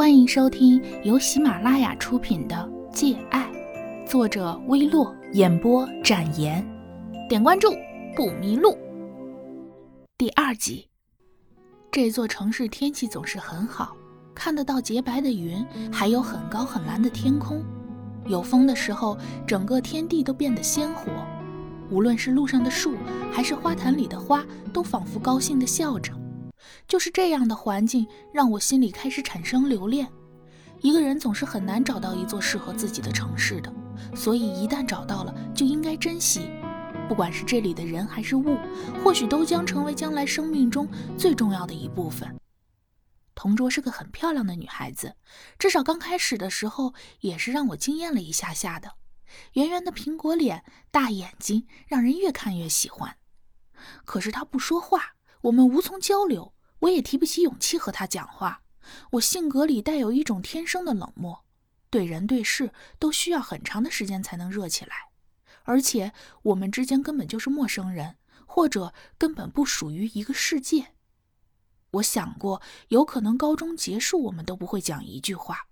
[0.00, 2.56] 欢迎收听由喜马拉雅出品的
[2.90, 3.46] 《借爱》，
[4.10, 6.66] 作者微洛，演播展颜。
[7.28, 7.68] 点关注
[8.16, 8.78] 不迷路。
[10.16, 10.88] 第二集，
[11.92, 13.94] 这座城市天气总是很好，
[14.34, 17.62] 看得到洁白的云，还有很高很蓝的天空。
[18.24, 21.12] 有风的时候，整个天地都变得鲜活。
[21.90, 22.94] 无论是路上的树，
[23.30, 24.42] 还是花坛里的花，
[24.72, 26.10] 都仿佛高兴地笑着。
[26.86, 30.10] 就是这样的环境，让我心里开始产生留恋。
[30.80, 33.72] 一个人总是很难找到一座适合自己的城市的，
[34.14, 36.50] 所以一旦找到了，就应该珍惜。
[37.08, 38.56] 不管是这里的人还是物，
[39.02, 42.34] 或许都将成为将来生命中最重要的一部分。
[43.34, 45.16] 同桌是个很漂亮的女孩子，
[45.58, 48.92] 至少刚开始的时候也是让我惊艳了一下下的。
[49.54, 53.16] 圆圆的苹果脸，大眼睛，让人越看越喜欢。
[54.04, 55.14] 可是她不说话。
[55.42, 58.62] 我们无从交流，我也提不起勇气和他讲话。
[59.12, 61.44] 我性格里带有一种天生的冷漠，
[61.88, 65.08] 对人对事都需要很长的时间才能热起来。
[65.64, 70.94] 而且我们之间根本就是陌生人，或者根本不属于一个世界。
[71.92, 75.66] 我想过，有可能高中结束我们都不会讲一句话，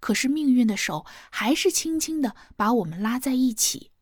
[0.00, 3.92] 可是命运的手还是轻轻地把我们拉在一起。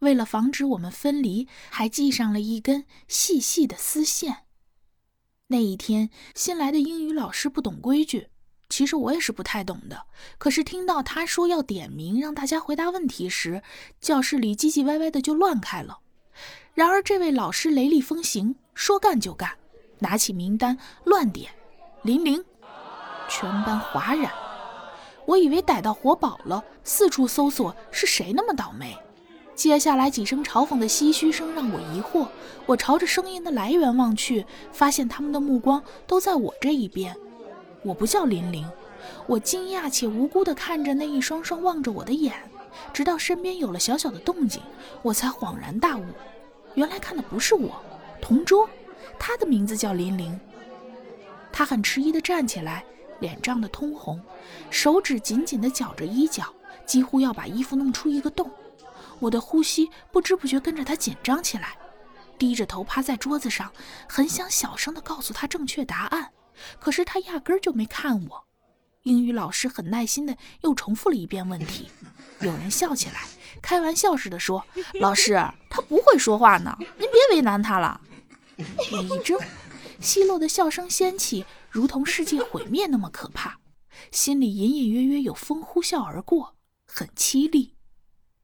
[0.00, 4.46] 为了防止我们分离，还系上了一根细细的丝线。
[5.52, 8.28] 那一天，新来的英语老师不懂规矩，
[8.70, 10.06] 其实我也是不太懂的。
[10.38, 13.62] 可是听到他说要点名让大家回答问题时，
[14.00, 15.98] 教室里唧唧歪歪的就乱开了。
[16.72, 19.58] 然而这位老师雷厉风行，说干就干，
[19.98, 21.52] 拿起名单乱点，
[22.02, 22.42] 林玲，
[23.28, 24.32] 全班哗然。
[25.26, 28.96] 我以为逮到活宝了，四处搜索是谁那么倒霉。
[29.54, 32.26] 接下来几声嘲讽的唏嘘声让我疑惑。
[32.66, 37.14] 我朝着声音的来源望去，发现他们的目光都在我这一边。
[37.82, 38.66] 我不叫林玲，
[39.26, 42.34] 我惊讶且无辜地看着那一双双望着我的眼，
[42.92, 44.62] 直到身边有了小小的动静，
[45.02, 46.04] 我才恍然大悟，
[46.74, 47.82] 原来看的不是我，
[48.20, 48.68] 同桌，
[49.18, 50.38] 他的名字叫林玲。
[51.52, 52.84] 他很迟疑地站起来，
[53.18, 54.20] 脸涨得通红，
[54.70, 56.44] 手指紧紧地绞着衣角，
[56.86, 58.48] 几乎要把衣服弄出一个洞。
[59.22, 61.76] 我的呼吸不知不觉跟着他紧张起来，
[62.36, 63.72] 低着头趴在桌子上，
[64.08, 66.32] 很想小声地告诉他正确答案，
[66.80, 68.44] 可是他压根儿就没看我。
[69.04, 71.88] 英语老师很耐心地又重复了一遍问题，
[72.40, 73.22] 有人笑起来，
[73.60, 74.64] 开玩笑似的说
[75.00, 75.34] ：“老师，
[75.70, 78.00] 他不会说话呢，您别为难他了。”
[78.90, 79.38] 我一怔，
[80.00, 83.58] 奚落的笑声掀起，如同世界毁灭那么可怕，
[84.10, 86.56] 心里隐隐约约有风呼啸而过，
[86.86, 87.74] 很凄厉。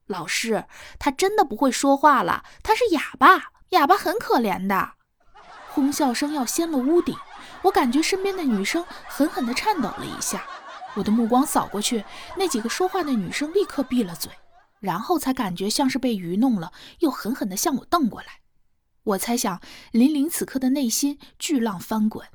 [0.09, 0.65] 老师，
[0.99, 4.95] 他真的不会说话了，他是哑巴，哑巴很可怜的。
[5.69, 7.15] 哄笑声要掀了屋顶，
[7.63, 10.45] 我感觉身边的女生狠狠地颤抖了一下。
[10.95, 12.05] 我的目光扫过去，
[12.37, 14.33] 那几个说话的女生立刻闭了嘴，
[14.81, 18.41] 然后才感觉像是被愚弄了，又狠狠地向我瞪过来。
[19.05, 19.61] 我猜想，
[19.93, 22.27] 林玲此刻的内心巨浪翻滚。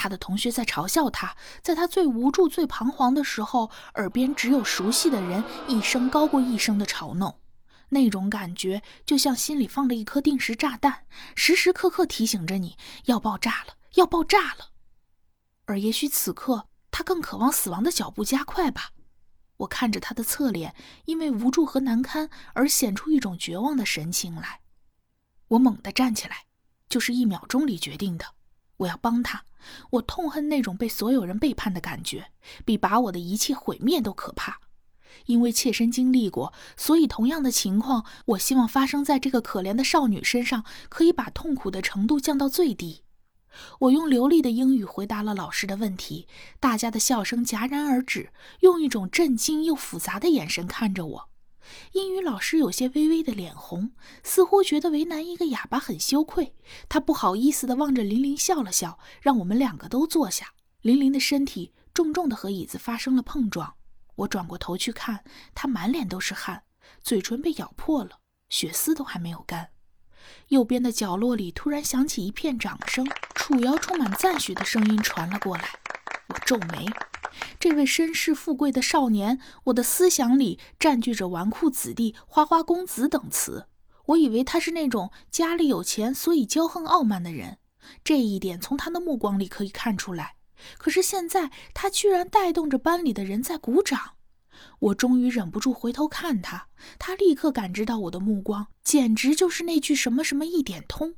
[0.00, 7.40] 他的同学在嘲笑他，在他最无助、最彷徨的时候，耳边只有熟悉的人一声高过一声的嘲弄，
[7.88, 11.04] 那种感觉就像心里放了一颗定时炸弹，
[11.34, 12.76] 时时刻刻提醒着你
[13.06, 14.70] 要爆炸了，要爆炸了。
[15.64, 18.92] 而也许此刻他更渴望死亡的脚步加快吧。
[19.56, 20.76] 我看着他的侧脸，
[21.06, 24.60] 因为无助和难堪而显出一种绝望的神情来。
[25.48, 26.44] 我猛地站起来，
[26.88, 28.37] 就是一秒钟里决定的。
[28.78, 29.44] 我要帮他。
[29.90, 32.30] 我痛恨那种被所有人背叛的感觉，
[32.64, 34.60] 比把我的一切毁灭都可怕。
[35.26, 43.02] 因为切身经历过，所以同样的情况，我希望发生在这个可怜的少女身上，可以把痛苦的程度降到最低。
[43.80, 46.28] 我用流利的英语回答了老师的问题，
[46.60, 51.28] 大家的笑声戛然而止，用一种震惊又复杂的眼神看着我。
[51.92, 53.92] 英语老师有些微微的脸红，
[54.22, 56.54] 似乎觉得为难一个哑巴很羞愧。
[56.88, 60.52] 他不好意思地望着玲玲笑了笑，让我们两个都坐下。
[60.82, 63.74] 玲玲的身体重重地和椅子发生了碰撞。
[64.16, 66.62] 我转过头去看，她满脸都是汗，
[67.02, 69.70] 嘴唇被咬破了，血丝都还没有干。
[70.48, 75.68] 右边的角落里突然响起一片掌声，楚瑶充满赞许的声音传了过来。
[76.28, 76.86] 我皱眉。
[77.58, 83.66] 这位身世富贵的少年，我的思想里占据着纨绔子弟、花花公子等词。
[84.06, 87.58] 我以为他是那种家里有钱，所以骄横傲慢的人，
[88.02, 90.36] 这一点从他的目光里可以看出来。
[90.78, 94.14] 可是现在，他居然带动着班里的人在鼓掌。
[94.80, 101.14] 我终于忍不住回头看他，他立刻感知到我的目光，简直就是那句什么什么一点通。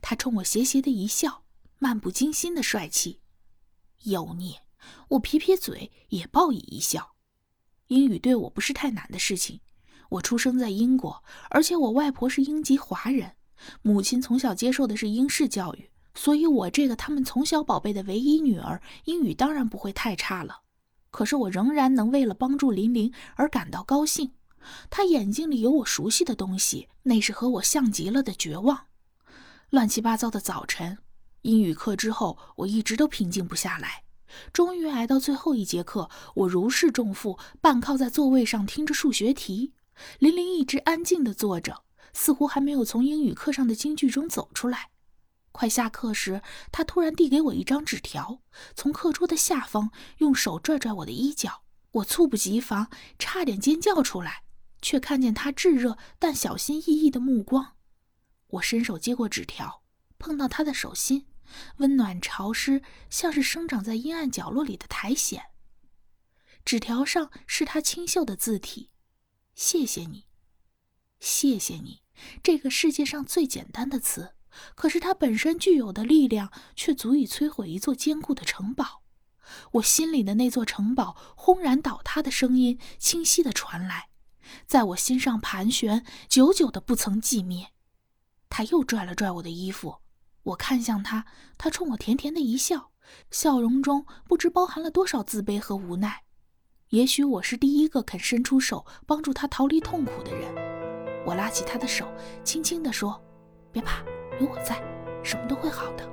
[0.00, 1.42] 他冲我斜斜的一笑，
[1.78, 3.20] 漫不经心的帅气，
[4.04, 4.62] 妖孽。
[5.08, 7.14] 我撇撇嘴，也报以一笑。
[7.88, 9.60] 英语对我不是太难的事情。
[10.10, 13.32] 我出生在英国，而且我外婆是英籍华人，
[13.82, 20.62] 母亲从小接受的是英式教育，所以我这个他们从小宝贝的唯一女儿，英语当然不会太差了。
[21.10, 24.32] 可是我仍然能为了帮助琳琳而感到高兴。
[24.90, 28.86] 她眼睛里有我熟悉的东西，那是和我像极了的绝望。
[29.70, 30.98] 乱七八糟的早晨，
[31.42, 34.02] 英语课之后，我一直都平静不下来。
[34.52, 39.72] 终于挨到最后一节课，我如释重负，半靠在座位上听着数学题。
[40.18, 44.90] 琳琳一直安静地坐着，似乎还没有从英语课上的京剧中走出来。
[45.52, 48.40] 快下课时，她突然递给我一张纸条，
[48.74, 51.62] 从课桌的下方用手拽拽我的衣角。
[51.92, 52.88] 我猝不及防，
[53.18, 54.44] 差点尖叫出来，
[54.80, 57.72] 却看见她炙热但小心翼翼的目光。
[58.46, 59.82] 我伸手接过纸条，
[60.18, 61.26] 碰到她的手心，
[61.78, 65.44] 温暖潮湿，像是生长在阴暗角落里的苔藓。
[66.64, 68.90] 纸条上是她清秀的字体。
[69.54, 70.26] 谢谢你，
[71.18, 72.02] 谢谢你。
[72.42, 74.34] 这个世界上最简单的词，
[74.74, 79.02] 可是它本身具有的力量，却足以摧毁一座坚固的城堡。
[79.72, 84.10] 我心里的那座城堡轰然倒塌的声音，清晰地传来，
[84.66, 87.72] 在我心上盘旋，久久的不曾寂灭。
[88.48, 89.98] 他又拽了拽我的衣服，
[90.42, 91.26] 我看向他，
[91.58, 92.90] 他冲我甜甜的一笑，
[93.30, 96.22] 笑容中不知包含了多少自卑和无奈。
[96.90, 100.52] 也许我是第一个肯伸出手帮助他逃离痛苦的人。
[101.24, 102.08] 我拉起他的手，
[102.42, 103.20] 轻轻地说
[103.70, 104.02] ：“别怕，
[104.40, 104.82] 有我在，
[105.22, 106.08] 什么都会好的。”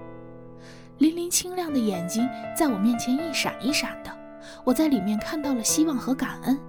[0.99, 4.11] 琳琳清亮的眼睛在我面前一闪一闪的，
[4.65, 6.59] 我在里面看到了希望和感恩。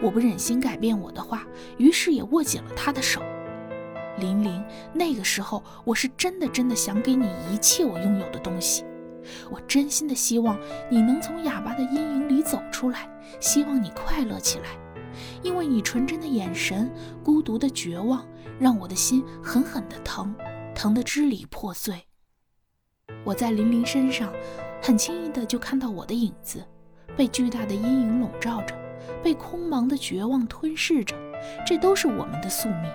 [0.00, 1.44] 我不忍心改变我的话，
[1.76, 3.20] 于是也握紧了他的手。
[4.18, 4.62] 琳琳，
[4.92, 8.84] 那个时候我是真的真的想给你一切我拥有的东西。
[9.50, 10.58] 我真心的希望
[10.90, 13.08] 你能从哑巴的阴影里走出来，
[13.40, 14.66] 希望你快乐起来，
[15.42, 18.24] 因为你纯真的眼神、孤独的绝望，
[18.58, 20.34] 让我的心狠狠的疼，
[20.74, 22.04] 疼得支离破碎。
[23.24, 24.30] 我在琳琳身上，
[24.82, 26.62] 很轻易的就看到我的影子，
[27.16, 28.74] 被巨大的阴影笼罩着，
[29.22, 31.16] 被空茫的绝望吞噬着。
[31.66, 32.90] 这都是我们的宿命，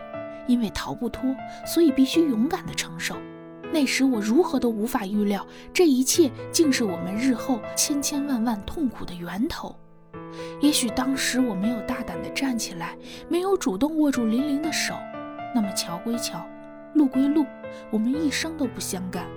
[0.49, 1.33] 因为逃不脱，
[1.65, 3.15] 所以必须勇敢的承受。
[3.71, 9.75] 那时我如何都无法预料，这一切竟是我们日后千千万万痛苦的源头。
[10.59, 12.97] 也许当时我没有大胆地站起来，
[13.29, 14.95] 没有主动握住琳琳的手，
[15.53, 16.43] 那么桥归桥，
[16.95, 17.45] 路归路，
[17.91, 19.27] 我们一生都不相干。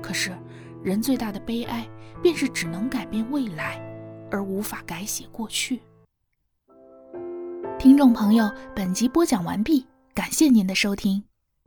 [0.00, 0.32] 可是，
[0.82, 1.86] 人最大的悲哀，
[2.22, 3.78] 便是只能改变未来，
[4.30, 5.82] 而无法改写过去。
[7.80, 11.29] 听众朋友，本集播讲完毕，感谢您的收听。